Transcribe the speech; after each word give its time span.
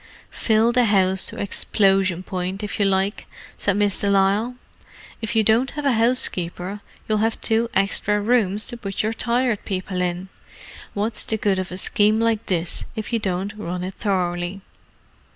"Fill 0.31 0.71
the 0.71 0.85
house 0.85 1.27
to 1.27 1.37
explosion 1.39 2.23
point, 2.23 2.63
if 2.63 2.79
you 2.79 2.85
like," 2.87 3.27
said 3.55 3.77
Miss 3.77 3.99
de 3.99 4.09
Lisle. 4.09 4.55
"If 5.21 5.35
you 5.35 5.43
don't 5.43 5.69
have 5.77 5.85
a 5.85 5.91
housekeeper 5.93 6.79
you'll 7.07 7.19
have 7.19 7.39
two 7.39 7.69
extra 7.75 8.19
rooms 8.19 8.65
to 8.65 8.77
put 8.77 9.03
your 9.03 9.13
Tired 9.13 9.63
People 9.63 10.01
in. 10.01 10.29
What's 10.95 11.23
the 11.23 11.37
good 11.37 11.59
of 11.59 11.71
a 11.71 11.77
scheme 11.77 12.19
like 12.19 12.47
this 12.47 12.83
if 12.95 13.13
you 13.13 13.19
don't 13.19 13.53
run 13.55 13.83
it 13.83 13.93
thoroughly?" 13.93 14.61